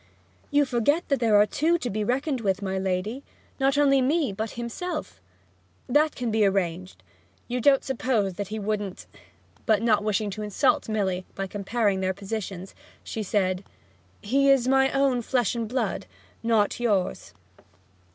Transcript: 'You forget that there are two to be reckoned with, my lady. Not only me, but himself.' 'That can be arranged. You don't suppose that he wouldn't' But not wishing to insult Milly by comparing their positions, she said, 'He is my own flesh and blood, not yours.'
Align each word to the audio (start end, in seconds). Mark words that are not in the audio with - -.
'You 0.49 0.65
forget 0.65 1.07
that 1.09 1.19
there 1.19 1.35
are 1.39 1.45
two 1.45 1.77
to 1.77 1.89
be 1.91 2.03
reckoned 2.03 2.41
with, 2.41 2.63
my 2.63 2.79
lady. 2.79 3.21
Not 3.59 3.77
only 3.77 4.01
me, 4.01 4.33
but 4.33 4.53
himself.' 4.57 5.21
'That 5.87 6.15
can 6.15 6.31
be 6.31 6.43
arranged. 6.43 7.03
You 7.47 7.61
don't 7.61 7.83
suppose 7.83 8.33
that 8.33 8.47
he 8.47 8.57
wouldn't' 8.57 9.05
But 9.67 9.83
not 9.83 10.03
wishing 10.03 10.31
to 10.31 10.41
insult 10.41 10.89
Milly 10.89 11.27
by 11.35 11.45
comparing 11.45 11.99
their 11.99 12.15
positions, 12.15 12.73
she 13.03 13.21
said, 13.21 13.63
'He 14.23 14.49
is 14.49 14.67
my 14.67 14.91
own 14.91 15.21
flesh 15.21 15.53
and 15.53 15.67
blood, 15.67 16.07
not 16.41 16.79
yours.' 16.79 17.35